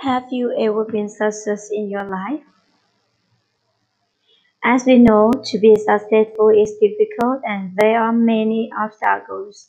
[0.00, 2.40] Have you ever been successful in your life?
[4.64, 9.68] As we know, to be successful is difficult and there are many obstacles.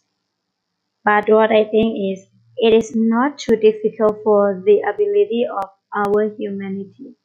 [1.03, 2.25] But what I think is,
[2.55, 7.17] it is not too difficult for the ability of our humanity.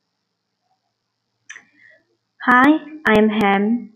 [2.42, 3.92] Hi, I am Ham.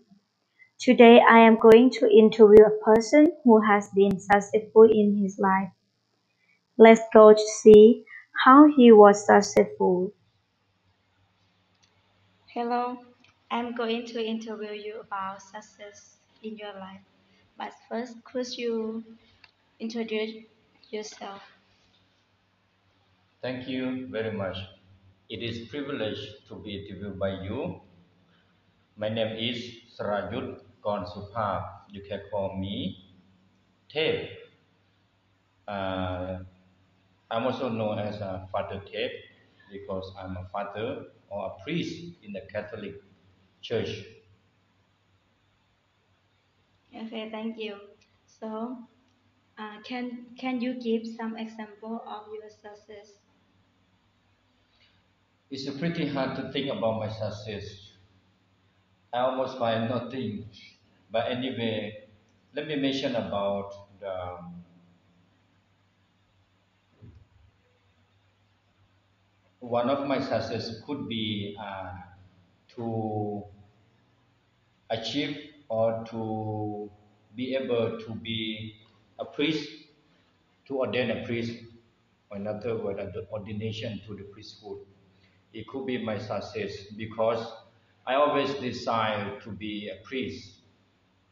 [0.79, 5.71] Today I am going to interview a person who has been successful in his life.
[6.77, 8.05] Let's go to see
[8.43, 10.11] how he was successful.
[12.53, 12.97] Hello,
[13.49, 17.01] I'm going to interview you about success in your life.
[17.57, 19.03] But first, could you
[19.79, 20.45] introduce
[20.91, 21.41] yourself?
[23.41, 24.57] Thank you very much.
[25.29, 27.81] It is privilege to be interviewed by you.
[28.95, 31.83] My name is Sarajut Konsupha.
[31.89, 33.15] You can call me
[33.89, 34.29] Tep.
[35.67, 36.39] Uh,
[37.31, 39.11] I'm also known as a Father Tep
[39.69, 42.95] because I'm a father or a priest in the Catholic
[43.61, 44.03] Church.
[46.95, 47.97] Okay, thank you.
[48.25, 48.87] So,
[49.57, 53.19] uh, can can you give some example of your success?
[55.51, 57.93] It's pretty hard to think about my success.
[59.13, 60.49] I almost find nothing.
[61.09, 62.09] But anyway,
[62.53, 64.60] let me mention about the
[69.61, 71.93] one of my success could be uh,
[72.75, 73.45] to
[74.89, 75.37] achieve
[75.69, 76.91] or to
[77.35, 78.75] be able to be
[79.19, 79.69] a priest,
[80.65, 81.63] to ordain a priest,
[82.31, 84.79] or another word, the ordination to the priesthood.
[85.53, 87.45] It could be my success because
[88.05, 90.61] I always desire to be a priest.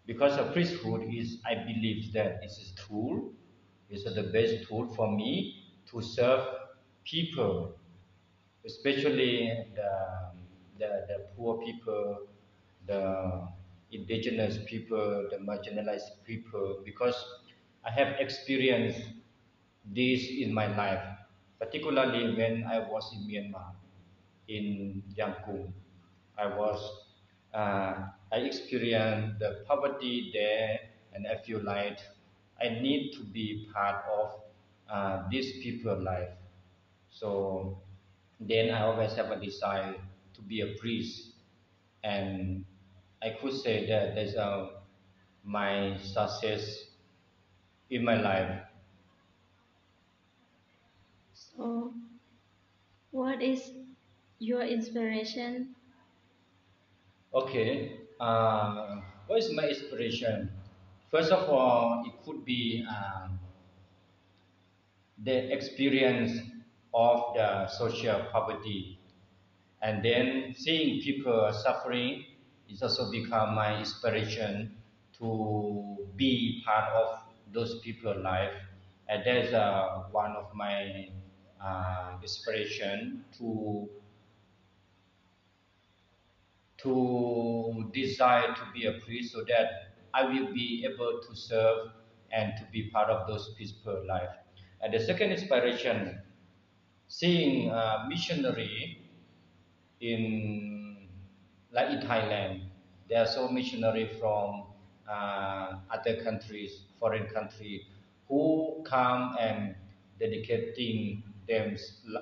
[0.05, 3.33] Because a priesthood is, I believe that it's a tool,
[3.89, 6.47] it's the best tool for me to serve
[7.05, 7.77] people
[8.65, 9.91] especially the,
[10.79, 12.27] the, the poor people,
[12.87, 13.47] the
[13.91, 17.15] indigenous people, the marginalized people, because
[17.85, 19.01] I have experienced
[19.85, 21.03] this in my life,
[21.59, 23.73] particularly when I was in Myanmar,
[24.47, 25.71] in Yangon.
[26.37, 26.79] I was,
[27.53, 30.79] uh, I experienced the poverty there,
[31.13, 31.99] and I feel like
[32.61, 34.41] I need to be part of
[34.89, 36.29] uh, these people's life.
[37.09, 37.81] So
[38.39, 39.95] then I always have a desire
[40.33, 41.35] to be a priest,
[42.03, 42.65] and
[43.21, 44.81] I could say that that's uh,
[45.43, 46.91] my success
[47.89, 48.65] in my life.
[51.33, 51.93] So,
[53.11, 53.73] what is
[54.39, 55.75] your inspiration?
[57.33, 60.51] Okay, uh, what is my inspiration?
[61.11, 63.39] First of all, it could be um,
[65.19, 66.41] the experience
[66.93, 68.99] of the social poverty
[69.81, 72.25] and then seeing people suffering
[72.69, 74.77] is also become my inspiration
[75.13, 77.19] to be part of
[77.51, 78.53] those people's life
[79.07, 81.09] and that's uh, one of my
[81.61, 83.89] uh, inspiration to
[86.77, 89.71] to desire to be a priest so that
[90.13, 91.91] I will be able to serve
[92.31, 94.29] and to be part of those peaceful life.
[94.81, 96.21] And the second inspiration,
[97.09, 99.01] seeing a missionary
[100.01, 101.09] in
[101.71, 102.69] like in Thailand,
[103.09, 104.67] there are so missionary from
[105.09, 107.83] uh, other countries, foreign countries,
[108.27, 109.75] who come and
[110.19, 111.77] dedicating them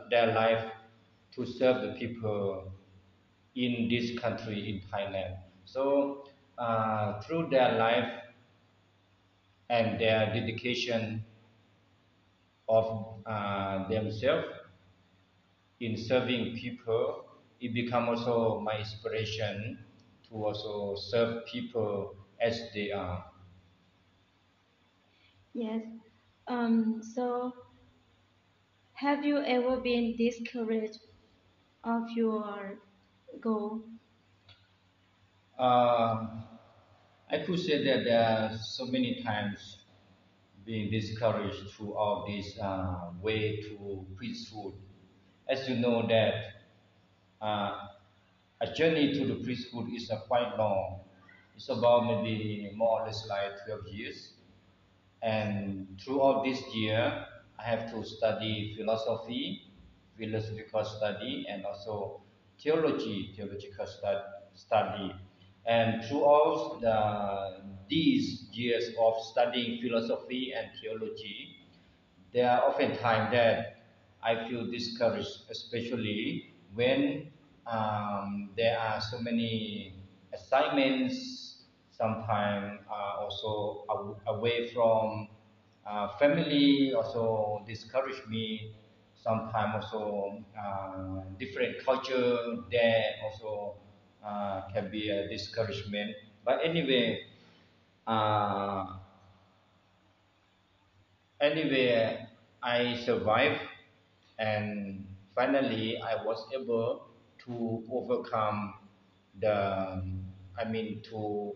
[0.09, 0.71] their life
[1.33, 2.71] to serve the people
[3.55, 5.39] in this country in Thailand.
[5.65, 6.25] So
[6.57, 8.11] uh, through their life
[9.69, 11.23] and their dedication
[12.69, 14.47] of uh, themselves
[15.79, 17.25] in serving people,
[17.59, 19.85] it become also my inspiration
[20.29, 23.31] to also serve people as they are.
[25.53, 25.85] Yes.
[26.47, 27.01] Um.
[27.03, 27.53] So,
[28.95, 31.00] have you ever been discouraged
[31.83, 32.79] of your
[33.39, 33.89] goal?
[35.57, 36.44] Uh,
[37.29, 39.79] I could say that there are so many times
[40.65, 44.75] being discouraged throughout this uh, way to priesthood.
[45.49, 46.33] As you know that
[47.41, 47.88] uh,
[48.61, 51.01] a journey to the priesthood is uh, quite long.
[51.55, 54.33] It's about maybe more or less like 12 years.
[55.21, 57.25] And throughout this year,
[57.59, 59.71] I have to study philosophy,
[60.17, 62.21] philosophical study, and also
[62.59, 65.13] theology, theological stud- study.
[65.65, 71.57] And throughout the, these years of studying philosophy and theology,
[72.33, 73.76] there are often times that
[74.27, 77.31] I feel discouraged, especially when
[77.65, 79.95] um, there are so many
[80.33, 83.85] assignments, sometimes uh, also
[84.27, 85.29] away from
[85.85, 88.74] uh, family also discourage me.
[89.15, 92.38] Sometimes also uh, different culture
[92.69, 93.79] there also
[94.24, 96.15] uh, can be a discouragement.
[96.44, 97.25] But anyway,
[98.07, 98.85] uh,
[101.39, 102.25] anyway,
[102.62, 103.62] I survived
[104.39, 107.10] and finally I was able
[107.45, 108.89] to overcome
[109.39, 110.04] the
[110.57, 111.56] I mean to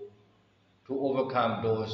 [0.87, 1.93] to overcome those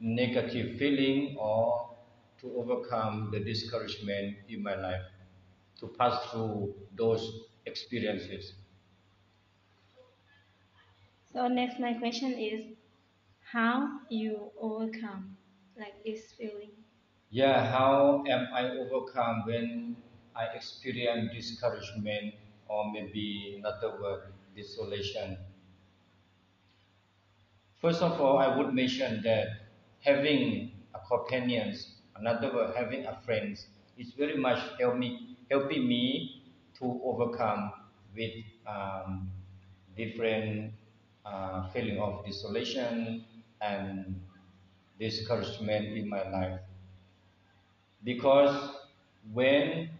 [0.00, 1.96] negative feeling or
[2.38, 5.06] to overcome the discouragement in my life
[5.80, 7.24] to pass through those
[7.66, 8.54] experiences.
[11.32, 12.76] So next my question is
[13.40, 15.38] how you overcome
[15.76, 16.81] like this feeling
[17.38, 19.96] yeah how am i overcome when
[20.36, 22.34] i experience discouragement
[22.68, 25.36] or maybe another word desolation
[27.82, 29.46] first of all i would mention that
[30.00, 36.42] having a companions, another word, having a friends, is very much help me, helping me
[36.74, 37.72] to overcome
[38.14, 38.34] with
[38.66, 39.30] um,
[39.96, 40.74] different
[41.24, 43.24] uh, feeling of desolation
[43.60, 44.20] and
[44.98, 46.60] discouragement in my life.
[48.04, 48.76] Because
[49.32, 49.98] when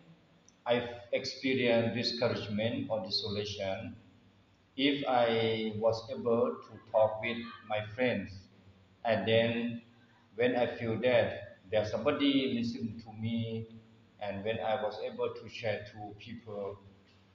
[0.66, 3.96] I experience discouragement or desolation,
[4.76, 7.38] if I was able to talk with
[7.68, 8.48] my friends
[9.04, 9.82] and then
[10.34, 13.80] when I feel that there's somebody listening to me
[14.20, 16.78] and when I was able to share to people,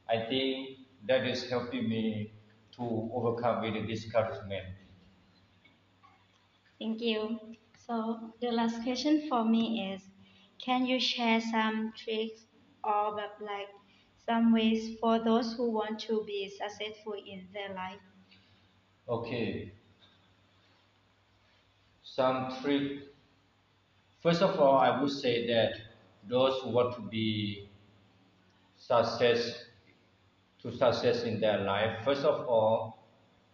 [0.10, 2.34] I think that is helping me
[2.74, 4.76] to overcome with the discouragement.
[6.80, 7.56] Thank you.
[7.78, 10.10] So the last question for me is,
[10.60, 12.48] can you share some tricks
[12.84, 13.70] or like
[14.18, 18.02] some ways for those who want to be successful in their life?
[19.08, 19.74] Okay.
[22.02, 23.04] Some trick
[24.20, 25.76] First of all, I would say that
[26.24, 27.68] those who want to be
[28.76, 29.66] success
[30.60, 33.00] to success in their life, first of all,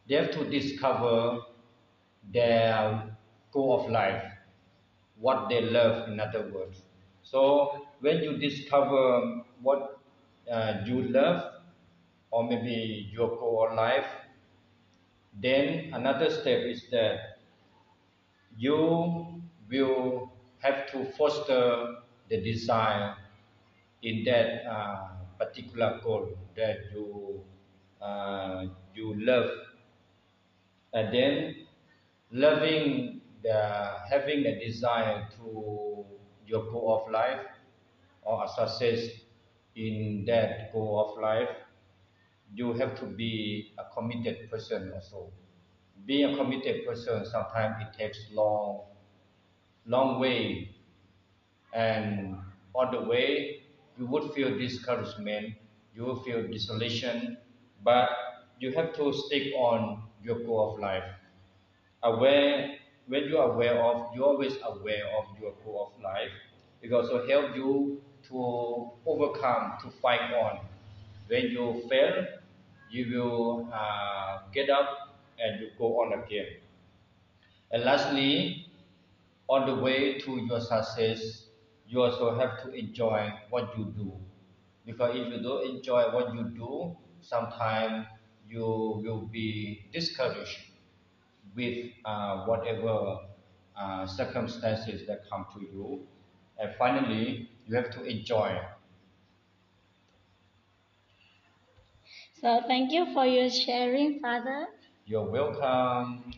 [0.07, 1.41] they have to discover
[2.23, 3.17] their
[3.51, 4.25] goal of life,
[5.17, 6.83] what they love, in other words.
[7.23, 9.99] So when you discover what
[10.49, 11.61] uh, you love,
[12.31, 14.07] or maybe your of life,
[15.33, 17.39] then another step is that
[18.57, 23.17] you will have to foster the desire
[24.01, 25.09] in that uh,
[25.39, 27.43] particular goal that you
[28.01, 29.49] uh, you love,
[30.93, 31.67] and then
[32.31, 33.59] loving the
[34.09, 36.05] having a desire to
[36.45, 37.45] your goal of life
[38.23, 39.09] or a success
[39.75, 41.49] in that goal of life,
[42.53, 45.33] you have to be a committed person also.
[46.05, 48.87] Being a committed person sometimes it takes long
[49.85, 50.75] long way
[51.73, 52.37] and
[52.73, 53.63] on the way
[53.97, 55.55] you would feel discouragement
[55.93, 57.37] you will feel desolation
[57.83, 58.09] but
[58.59, 61.09] you have to stick on your goal of life
[62.03, 66.31] aware when you are aware of you're always aware of your goal of life.
[66.81, 70.67] It also help you to overcome to fight on.
[71.27, 72.25] When you fail
[72.89, 76.47] you will uh, get up and you go on again.
[77.71, 78.67] And lastly
[79.49, 81.49] on the way to your success,
[81.87, 84.19] you also have to enjoy what you do.
[84.85, 88.07] Because if you don't enjoy what you do, sometimes
[88.47, 90.59] you will be discouraged
[91.55, 93.19] with uh, whatever
[93.75, 96.07] uh, circumstances that come to you.
[96.57, 98.59] And finally, you have to enjoy.
[102.33, 104.67] So thank you for your sharing, Father.
[105.05, 106.33] You're welcome.